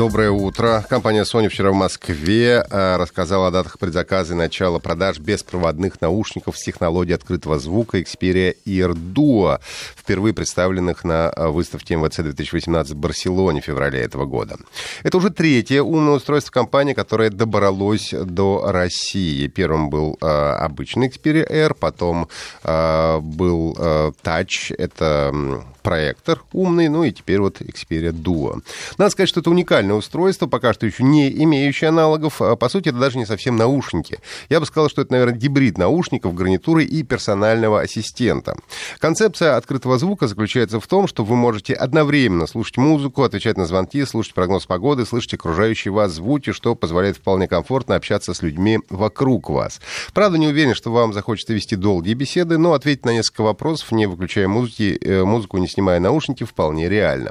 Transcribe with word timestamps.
Доброе 0.00 0.30
утро. 0.30 0.82
Компания 0.88 1.24
Sony 1.24 1.48
вчера 1.48 1.72
в 1.72 1.74
Москве 1.74 2.64
э, 2.70 2.96
рассказала 2.96 3.48
о 3.48 3.50
датах 3.50 3.78
предзаказа 3.78 4.32
и 4.32 4.36
начала 4.36 4.78
продаж 4.78 5.18
беспроводных 5.18 6.00
наушников 6.00 6.56
с 6.56 6.62
технологией 6.62 7.16
открытого 7.16 7.58
звука 7.58 7.98
Xperia 7.98 8.56
Ear 8.64 8.94
Duo, 8.94 9.60
впервые 9.94 10.32
представленных 10.32 11.04
на 11.04 11.30
э, 11.36 11.48
выставке 11.48 11.96
МВЦ 11.96 12.20
2018 12.20 12.94
в 12.94 12.96
Барселоне 12.96 13.60
в 13.60 13.66
феврале 13.66 14.00
этого 14.00 14.24
года. 14.24 14.56
Это 15.02 15.18
уже 15.18 15.28
третье 15.28 15.82
умное 15.82 16.14
устройство 16.14 16.50
компании, 16.50 16.94
которое 16.94 17.28
добралось 17.28 18.14
до 18.14 18.72
России. 18.72 19.48
Первым 19.48 19.90
был 19.90 20.16
э, 20.22 20.26
обычный 20.26 21.08
Xperia 21.08 21.46
Air, 21.46 21.74
потом 21.78 22.26
был 22.62 23.76
Touch, 24.22 24.74
это 24.78 25.62
проектор 25.80 26.42
умный, 26.52 26.88
ну 26.88 27.04
и 27.04 27.12
теперь 27.12 27.40
вот 27.40 27.60
Xperia 27.60 28.12
Duo. 28.12 28.62
Надо 28.98 29.10
сказать, 29.10 29.28
что 29.28 29.40
это 29.40 29.50
уникальное 29.50 29.94
устройство, 29.94 30.46
пока 30.46 30.72
что 30.72 30.86
еще 30.86 31.02
не 31.04 31.30
имеющее 31.44 31.88
аналогов. 31.88 32.40
А, 32.42 32.56
по 32.56 32.68
сути, 32.68 32.88
это 32.88 32.98
даже 32.98 33.18
не 33.18 33.26
совсем 33.26 33.56
наушники. 33.56 34.18
Я 34.48 34.60
бы 34.60 34.66
сказал, 34.66 34.88
что 34.88 35.02
это, 35.02 35.12
наверное, 35.12 35.36
гибрид 35.36 35.78
наушников, 35.78 36.34
гарнитуры 36.34 36.84
и 36.84 37.02
персонального 37.02 37.80
ассистента. 37.80 38.56
Концепция 38.98 39.56
открытого 39.56 39.98
звука 39.98 40.28
заключается 40.28 40.80
в 40.80 40.86
том, 40.86 41.06
что 41.06 41.24
вы 41.24 41.36
можете 41.36 41.74
одновременно 41.74 42.46
слушать 42.46 42.76
музыку, 42.76 43.22
отвечать 43.22 43.56
на 43.56 43.66
звонки, 43.66 44.04
слушать 44.04 44.34
прогноз 44.34 44.66
погоды, 44.66 45.06
слышать 45.06 45.34
окружающие 45.34 45.92
вас 45.92 46.12
звуки, 46.12 46.52
что 46.52 46.74
позволяет 46.74 47.16
вполне 47.16 47.48
комфортно 47.48 47.96
общаться 47.96 48.34
с 48.34 48.42
людьми 48.42 48.80
вокруг 48.88 49.50
вас. 49.50 49.80
Правда, 50.12 50.38
не 50.38 50.48
уверен, 50.48 50.74
что 50.74 50.92
вам 50.92 51.12
захочется 51.12 51.52
вести 51.52 51.76
долгие 51.76 52.14
беседы, 52.14 52.58
но 52.58 52.72
ответить 52.72 53.04
на 53.04 53.12
несколько 53.12 53.42
вопросов, 53.42 53.92
не 53.92 54.06
выключая 54.06 54.48
музыки, 54.48 54.98
э, 55.00 55.24
музыку, 55.24 55.58
не 55.58 55.68
снимая 55.68 55.79
наушники, 55.80 56.44
вполне 56.44 56.88
реально. 56.88 57.30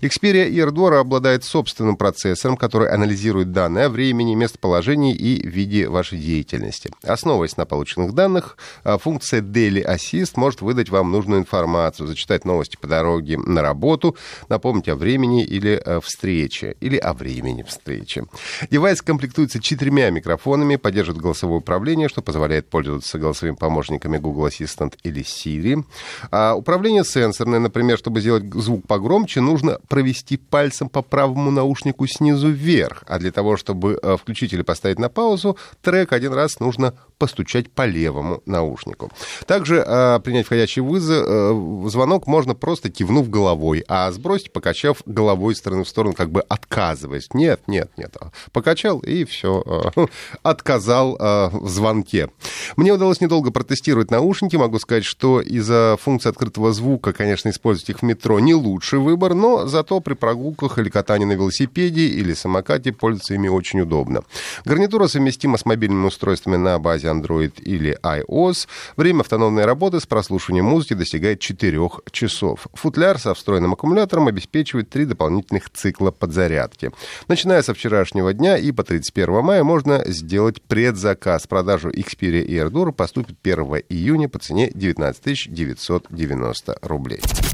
Xperia 0.00 0.48
AirDora 0.50 1.00
обладает 1.00 1.44
собственным 1.44 1.96
процессором, 1.96 2.56
который 2.56 2.88
анализирует 2.88 3.52
данные 3.52 3.86
о 3.86 3.88
времени, 3.88 4.34
местоположении 4.34 5.14
и 5.14 5.46
виде 5.46 5.88
вашей 5.88 6.18
деятельности. 6.18 6.90
Основываясь 7.02 7.56
на 7.56 7.64
полученных 7.64 8.12
данных, 8.12 8.56
а, 8.84 8.98
функция 8.98 9.40
Daily 9.40 9.84
Assist 9.84 10.32
может 10.36 10.60
выдать 10.60 10.90
вам 10.90 11.10
нужную 11.10 11.40
информацию, 11.40 12.06
зачитать 12.06 12.44
новости 12.44 12.76
по 12.80 12.86
дороге 12.86 13.38
на 13.38 13.62
работу, 13.62 14.16
напомнить 14.48 14.88
о 14.88 14.96
времени 14.96 15.44
или 15.44 15.80
э, 15.84 16.00
встрече, 16.00 16.76
или 16.80 16.96
о 16.96 17.12
времени 17.14 17.62
встречи. 17.62 18.24
Девайс 18.70 19.02
комплектуется 19.02 19.60
четырьмя 19.60 20.10
микрофонами, 20.10 20.76
поддерживает 20.76 21.22
голосовое 21.22 21.60
управление, 21.60 22.08
что 22.08 22.22
позволяет 22.22 22.68
пользоваться 22.68 23.18
голосовыми 23.18 23.56
помощниками 23.56 24.18
Google 24.18 24.48
Assistant 24.48 24.94
или 25.02 25.22
Siri. 25.22 25.84
А 26.30 26.54
управление 26.54 27.04
сенсорное, 27.04 27.58
Например, 27.76 27.98
чтобы 27.98 28.22
сделать 28.22 28.44
звук 28.54 28.86
погромче, 28.86 29.42
нужно 29.42 29.78
провести 29.88 30.38
пальцем 30.38 30.88
по 30.88 31.02
правому 31.02 31.50
наушнику 31.50 32.06
снизу 32.06 32.48
вверх. 32.48 33.04
А 33.06 33.18
для 33.18 33.30
того, 33.30 33.58
чтобы 33.58 33.98
э, 34.02 34.16
включить 34.16 34.54
или 34.54 34.62
поставить 34.62 34.98
на 34.98 35.10
паузу, 35.10 35.58
трек 35.82 36.14
один 36.14 36.32
раз 36.32 36.58
нужно 36.58 36.94
постучать 37.18 37.70
по 37.70 37.86
левому 37.86 38.42
наушнику. 38.46 39.10
Также 39.46 39.84
э, 39.86 40.20
принять 40.20 40.46
входящий 40.46 40.80
вызов, 40.80 41.24
э, 41.26 41.88
звонок 41.88 42.26
можно 42.26 42.54
просто 42.54 42.90
кивнув 42.90 43.28
головой, 43.28 43.84
а 43.88 44.10
сбросить, 44.10 44.52
покачав 44.52 45.02
головой 45.06 45.52
из 45.52 45.58
стороны 45.58 45.84
в 45.84 45.88
сторону, 45.88 46.14
как 46.14 46.30
бы 46.30 46.40
отказываясь. 46.48 47.28
Нет, 47.34 47.60
нет, 47.66 47.90
нет. 47.98 48.16
Покачал 48.52 49.00
и 49.00 49.24
все, 49.24 49.92
э, 49.96 50.06
отказал 50.42 51.16
э, 51.16 51.48
в 51.52 51.68
звонке. 51.68 52.30
Мне 52.76 52.92
удалось 52.92 53.20
недолго 53.20 53.50
протестировать 53.50 54.10
наушники. 54.10 54.56
Могу 54.56 54.78
сказать, 54.78 55.04
что 55.04 55.42
из-за 55.42 55.98
функции 56.00 56.30
открытого 56.30 56.72
звука, 56.72 57.12
конечно, 57.12 57.50
использовать 57.50 57.65
их 57.74 58.00
в 58.00 58.02
метро 58.02 58.38
не 58.40 58.54
лучший 58.54 58.98
выбор, 58.98 59.34
но 59.34 59.66
зато 59.66 60.00
при 60.00 60.14
прогулках 60.14 60.78
или 60.78 60.88
катании 60.88 61.24
на 61.24 61.32
велосипеде 61.32 62.06
или 62.06 62.32
самокате 62.34 62.92
пользоваться 62.92 63.34
ими 63.34 63.48
очень 63.48 63.80
удобно. 63.80 64.22
Гарнитура 64.64 65.06
совместима 65.06 65.58
с 65.58 65.64
мобильными 65.64 66.06
устройствами 66.06 66.56
на 66.56 66.78
базе 66.78 67.08
Android 67.08 67.60
или 67.62 67.98
iOS. 68.02 68.68
Время 68.96 69.20
автономной 69.20 69.64
работы 69.64 70.00
с 70.00 70.06
прослушиванием 70.06 70.64
музыки 70.66 70.94
достигает 70.94 71.40
4 71.40 71.76
часов. 72.10 72.66
Футляр 72.74 73.18
со 73.18 73.34
встроенным 73.34 73.72
аккумулятором 73.72 74.28
обеспечивает 74.28 74.90
три 74.90 75.04
дополнительных 75.04 75.70
цикла 75.70 76.10
подзарядки. 76.10 76.92
Начиная 77.28 77.62
со 77.62 77.74
вчерашнего 77.74 78.32
дня 78.32 78.56
и 78.56 78.72
по 78.72 78.84
31 78.84 79.42
мая 79.42 79.64
можно 79.64 80.04
сделать 80.06 80.62
предзаказ. 80.62 81.46
Продажу 81.46 81.90
Xperia 81.90 82.42
и 82.42 82.54
AirDur 82.54 82.92
поступит 82.92 83.36
1 83.42 83.82
июня 83.88 84.28
по 84.28 84.38
цене 84.38 84.70
19 84.72 85.48
990 85.52 86.78
рублей. 86.82 87.20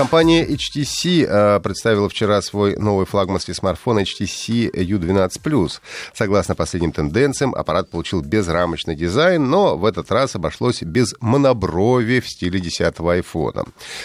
Компания 0.00 0.46
HTC 0.46 1.26
э, 1.28 1.60
представила 1.60 2.08
вчера 2.08 2.40
свой 2.40 2.74
новый 2.76 3.04
флагманский 3.04 3.52
смартфон 3.52 3.98
HTC 3.98 4.72
U12+. 4.72 5.80
Согласно 6.14 6.54
последним 6.54 6.92
тенденциям, 6.92 7.54
аппарат 7.54 7.90
получил 7.90 8.22
безрамочный 8.22 8.96
дизайн, 8.96 9.50
но 9.50 9.76
в 9.76 9.84
этот 9.84 10.10
раз 10.10 10.34
обошлось 10.34 10.80
без 10.80 11.14
моноброви 11.20 12.20
в 12.20 12.30
стиле 12.30 12.60
10-го 12.60 13.10
айфона. 13.10 13.64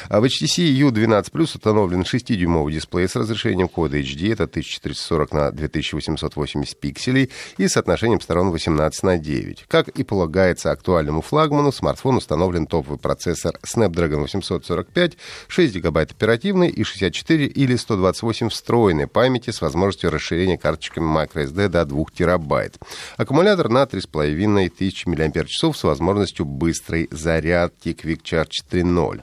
В 0.09 0.21
HTC 0.21 0.65
U12+, 0.81 1.41
установлен 1.41 2.01
6-дюймовый 2.01 2.73
дисплей 2.73 3.07
с 3.07 3.15
разрешением 3.15 3.69
кода 3.69 3.97
HD, 3.97 4.33
это 4.33 4.43
1440 4.43 5.31
на 5.31 5.51
2880 5.53 6.77
пикселей, 6.77 7.31
и 7.57 7.69
соотношением 7.69 8.19
сторон 8.19 8.51
18 8.51 9.03
на 9.03 9.17
9. 9.17 9.63
Как 9.69 9.87
и 9.87 10.03
полагается 10.03 10.71
актуальному 10.71 11.21
флагману, 11.21 11.71
смартфон 11.71 12.17
установлен 12.17 12.67
топовый 12.67 12.99
процессор 12.99 13.57
Snapdragon 13.63 14.23
845, 14.23 15.13
6 15.47 15.84
гигабайт 15.85 16.11
оперативной 16.11 16.69
и 16.69 16.83
64 16.83 17.45
или 17.45 17.75
128 17.75 18.49
встроенной 18.49 19.07
памяти 19.07 19.51
с 19.51 19.61
возможностью 19.61 20.09
расширения 20.09 20.57
карточками 20.57 21.05
microSD 21.05 21.67
до 21.69 21.85
2 21.85 22.05
терабайт. 22.13 22.79
Аккумулятор 23.17 23.69
на 23.69 23.85
3500 23.85 25.05
мАч 25.05 25.55
с 25.55 25.83
возможностью 25.83 26.45
быстрой 26.45 27.07
зарядки 27.11 27.89
Quick 27.89 28.21
Charge 28.23 28.63
3.0. 28.71 29.21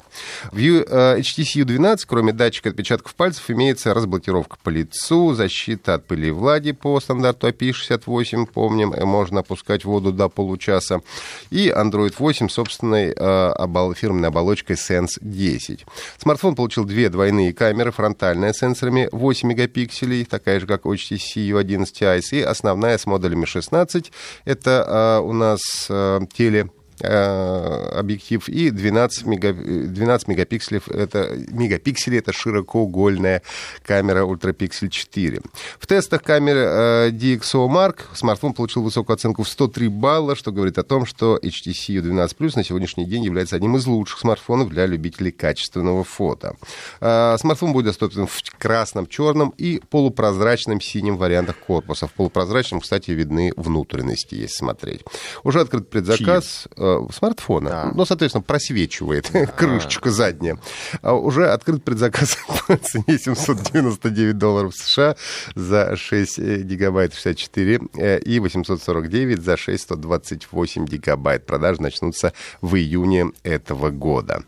В 0.53 0.59
HTC 0.59 1.65
U12, 1.65 1.99
кроме 2.07 2.33
датчика 2.33 2.69
отпечатков 2.69 3.15
пальцев, 3.17 3.51
имеется 3.51 3.93
разблокировка 3.93 4.57
по 4.63 4.69
лицу, 4.69 5.35
защита 5.35 5.95
от 5.95 6.07
пыли 6.07 6.29
и 6.29 6.31
влаги 6.31 6.73
по 6.73 7.01
стандарту 7.01 7.49
API68, 7.49 8.47
помним, 8.47 8.93
э, 8.93 9.05
можно 9.05 9.41
опускать 9.41 9.85
воду 9.85 10.13
до 10.13 10.29
получаса, 10.29 11.01
и 11.51 11.69
Android 11.69 12.15
8 12.17 12.49
собственной 12.49 13.13
э, 13.17 13.95
фирменной 13.97 14.29
оболочкой 14.29 14.77
Sense 14.77 15.19
10. 15.21 15.85
Смартфон 16.19 16.42
Смартфон 16.43 16.57
получил 16.57 16.85
две 16.85 17.09
двойные 17.09 17.53
камеры, 17.53 17.93
фронтальная 17.93 18.53
с 18.53 18.59
сенсорами 18.59 19.09
8 19.13 19.49
мегапикселей, 19.49 20.25
такая 20.25 20.59
же, 20.59 20.67
как 20.67 20.87
у 20.87 20.93
HTC 20.93 21.37
U11i, 21.37 22.21
и 22.33 22.41
основная 22.41 22.99
с 22.99 23.07
модулями 23.07 23.45
16. 23.45 24.11
Это 24.45 25.21
э, 25.21 25.25
у 25.25 25.33
нас 25.33 25.87
э, 25.89 26.19
теле 26.35 26.69
объектив 27.03 28.49
и 28.49 28.71
12, 28.71 29.27
мега, 29.27 29.53
12 29.53 30.29
мегапикселей 30.29 30.81
это, 30.89 31.37
мегапикселей 31.49 32.19
это 32.19 32.33
широкоугольная 32.33 33.43
камера 33.85 34.25
Ultrapixel 34.25 34.89
4. 34.89 35.41
В 35.79 35.87
тестах 35.87 36.23
камеры 36.23 36.61
э, 36.61 37.11
DxO 37.11 37.69
Mark 37.69 38.01
смартфон 38.15 38.53
получил 38.55 38.83
высокую 38.83 39.15
оценку 39.15 39.43
в 39.43 39.49
103 39.49 39.89
балла, 39.89 40.37
что 40.37 40.53
говорит 40.53 40.79
о 40.79 40.83
том, 40.83 41.07
что 41.07 41.39
HTC 41.43 42.01
U12 42.01 42.37
Plus 42.37 42.53
на 42.57 42.65
сегодняшний 42.65 43.05
день 43.05 43.25
является 43.25 43.57
одним 43.57 43.77
из 43.77 43.87
лучших 43.87 44.21
смартфонов 44.21 44.69
для 44.69 44.87
любителей 44.87 45.33
качественного 45.33 46.05
фото. 46.05 46.57
Э, 47.01 47.37
смартфон 47.39 47.73
будет 47.73 47.87
доступен 47.87 48.27
в 48.27 48.43
красном, 48.59 49.07
черном 49.07 49.55
и 49.59 49.81
полупрозрачном 49.91 50.81
синем 50.81 51.17
вариантах 51.17 51.57
корпуса. 51.59 52.07
В 52.07 52.13
полупрозрачном, 52.13 52.81
кстати, 52.81 53.11
видны 53.11 53.53
внутренности, 53.57 54.35
если 54.35 54.57
смотреть. 54.57 55.03
Уже 55.43 55.61
открыт 55.61 55.89
предзаказ. 55.89 56.69
Чьи? 56.77 56.92
Смартфона. 57.13 57.71
Да. 57.71 57.93
Ну, 57.95 58.05
соответственно, 58.05 58.43
просвечивает 58.43 59.31
да. 59.33 59.47
крышечка 59.59 60.11
задняя. 60.11 60.59
А 61.03 61.15
уже 61.15 61.49
открыт 61.51 61.85
предзаказ 61.85 62.39
по 62.67 62.77
цене 62.77 63.19
799 63.19 64.39
долларов 64.39 64.75
США 64.75 65.17
за 65.55 65.97
6 65.97 66.39
э, 66.39 66.63
гигабайт 66.63 67.15
64 67.15 67.81
э, 67.97 68.19
и 68.21 68.41
849 68.41 69.43
за 69.43 69.57
6 69.57 69.83
128 69.83 70.87
гигабайт. 70.87 71.47
Продажи 71.47 71.83
начнутся 71.83 72.33
в 72.61 72.77
июне 72.77 73.33
этого 73.43 73.91
года. 73.91 74.43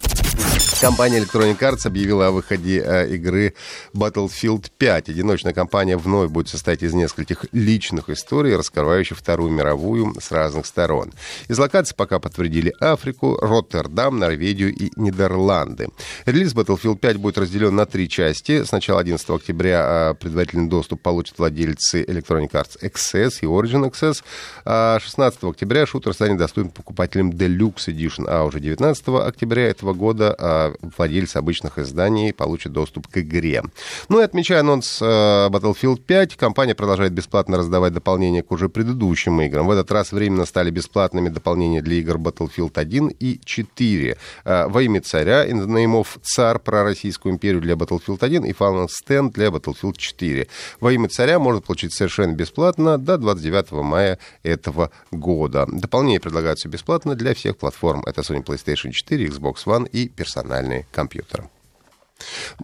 Компания 0.80 1.20
Electronic 1.20 1.58
Arts 1.58 1.86
объявила 1.86 2.26
о 2.26 2.30
выходе 2.32 2.82
э, 2.84 3.14
игры 3.14 3.54
Battlefield 3.94 4.70
5. 4.76 5.08
Одиночная 5.08 5.52
кампания 5.52 5.96
вновь 5.96 6.30
будет 6.30 6.48
состоять 6.48 6.82
из 6.82 6.92
нескольких 6.92 7.46
личных 7.52 8.10
историй, 8.10 8.56
раскрывающих 8.56 9.16
Вторую 9.16 9.50
мировую 9.50 10.14
с 10.20 10.32
разных 10.32 10.66
сторон. 10.66 11.12
Из 11.48 11.58
локаций 11.58 11.94
пока 11.96 12.18
подтвердили 12.18 12.72
Африку, 12.80 13.38
Роттердам, 13.40 14.18
Норвегию 14.18 14.74
и 14.74 14.90
Нидерланды. 14.96 15.88
Релиз 16.26 16.54
Battlefield 16.54 16.98
5 16.98 17.16
будет 17.18 17.38
разделен 17.38 17.74
на 17.74 17.86
три 17.86 18.08
части. 18.08 18.64
Сначала 18.64 19.00
11 19.00 19.30
октября 19.30 20.10
э, 20.10 20.14
предварительный 20.14 20.68
доступ 20.68 21.00
получат 21.00 21.38
владельцы 21.38 22.02
Electronic 22.02 22.50
Arts 22.50 22.80
XS 22.82 23.38
и 23.42 23.46
Origin 23.46 23.90
XS. 23.90 24.22
А 24.64 24.98
16 25.00 25.44
октября 25.44 25.86
шутер 25.86 26.12
станет 26.12 26.38
доступен 26.38 26.70
покупателям 26.70 27.30
Deluxe 27.30 27.88
Edition, 27.88 28.24
а 28.28 28.44
уже 28.44 28.60
19 28.60 29.08
октября 29.08 29.68
этого 29.68 29.94
года 29.94 30.34
э, 30.38 30.73
владельцы 30.80 31.36
обычных 31.36 31.78
изданий 31.78 32.32
получат 32.32 32.72
доступ 32.72 33.08
к 33.08 33.18
игре. 33.18 33.62
Ну 34.08 34.20
и 34.20 34.24
отмечая 34.24 34.60
анонс 34.60 35.00
э, 35.00 35.04
Battlefield 35.04 36.00
5, 36.00 36.36
компания 36.36 36.74
продолжает 36.74 37.12
бесплатно 37.12 37.58
раздавать 37.58 37.92
дополнения 37.92 38.42
к 38.42 38.50
уже 38.52 38.68
предыдущим 38.68 39.40
играм. 39.40 39.66
В 39.66 39.70
этот 39.70 39.90
раз 39.92 40.12
временно 40.12 40.46
стали 40.46 40.70
бесплатными 40.70 41.28
дополнения 41.28 41.82
для 41.82 41.96
игр 41.96 42.16
Battlefield 42.16 42.72
1 42.74 43.08
и 43.20 43.40
4. 43.44 44.16
Э, 44.44 44.66
Во 44.68 44.82
имя 44.82 45.00
царя, 45.00 45.46
In 45.46 45.64
the 45.64 46.58
про 46.58 46.84
Российскую 46.84 47.34
империю 47.34 47.60
для 47.60 47.74
Battlefield 47.74 48.18
1 48.20 48.44
и 48.44 48.52
Fallen 48.52 48.88
Stand 48.88 49.32
для 49.32 49.48
Battlefield 49.48 49.96
4. 49.96 50.46
Во 50.80 50.92
имя 50.92 51.08
царя 51.08 51.38
можно 51.38 51.60
получить 51.60 51.92
совершенно 51.92 52.32
бесплатно 52.32 52.98
до 52.98 53.18
29 53.18 53.72
мая 53.72 54.18
этого 54.42 54.90
года. 55.10 55.66
Дополнения 55.70 56.20
предлагаются 56.20 56.68
бесплатно 56.68 57.14
для 57.14 57.34
всех 57.34 57.56
платформ. 57.56 58.02
Это 58.06 58.22
Sony 58.22 58.44
PlayStation 58.44 58.90
4, 58.90 59.26
Xbox 59.26 59.64
One 59.66 59.88
и 59.88 60.08
персональные 60.08 60.53
компьютеры. 60.90 61.48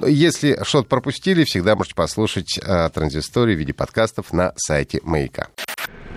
Если 0.00 0.58
что-то 0.62 0.88
пропустили, 0.88 1.44
всегда 1.44 1.76
можете 1.76 1.94
послушать 1.94 2.58
э, 2.58 2.88
транзисторию 2.90 3.56
в 3.56 3.58
виде 3.58 3.72
подкастов 3.72 4.32
на 4.32 4.52
сайте 4.56 5.00
Маяка. 5.02 5.48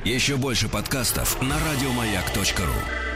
Еще 0.06 0.38
больше 0.38 0.70
подкастов 0.70 1.42
на 1.42 1.56
радиомаяк.ру. 1.60 3.13